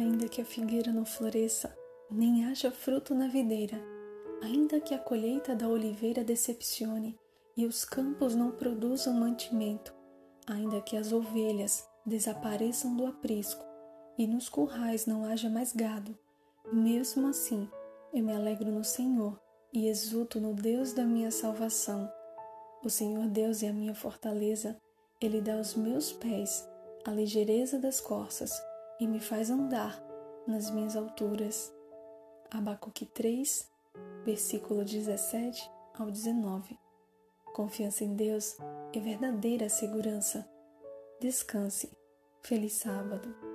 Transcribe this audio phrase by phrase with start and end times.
[0.00, 1.76] Ainda que a figueira não floresça,
[2.10, 3.78] nem haja fruto na videira,
[4.40, 7.18] ainda que a colheita da oliveira decepcione
[7.54, 9.94] e os campos não produzam mantimento,
[10.46, 13.62] ainda que as ovelhas desapareçam do aprisco
[14.16, 16.18] e nos currais não haja mais gado,
[16.72, 17.68] mesmo assim
[18.10, 19.38] eu me alegro no Senhor
[19.70, 22.10] e exulto no Deus da minha salvação.
[22.82, 24.78] O Senhor Deus é a minha fortaleza,
[25.20, 26.66] Ele dá aos meus pés
[27.04, 28.69] a ligeireza das corças
[29.00, 30.00] e me faz andar
[30.46, 31.74] nas minhas alturas.
[32.50, 33.68] Abacuque 3,
[34.24, 36.78] versículo 17 ao 19.
[37.54, 38.56] Confiança em Deus
[38.94, 40.48] é verdadeira segurança.
[41.20, 41.90] Descanse.
[42.42, 43.49] Feliz sábado.